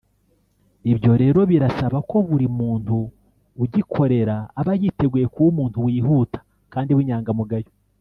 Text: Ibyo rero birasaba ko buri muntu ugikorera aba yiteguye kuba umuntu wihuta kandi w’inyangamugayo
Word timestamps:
Ibyo 0.91 1.11
rero 1.21 1.39
birasaba 1.51 1.97
ko 2.09 2.15
buri 2.27 2.47
muntu 2.59 2.95
ugikorera 3.63 4.35
aba 4.59 4.73
yiteguye 4.81 5.25
kuba 5.33 5.47
umuntu 5.53 5.77
wihuta 5.85 6.39
kandi 6.73 6.91
w’inyangamugayo 6.93 7.71